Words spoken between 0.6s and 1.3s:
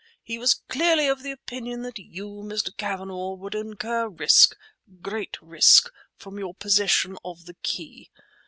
clearly of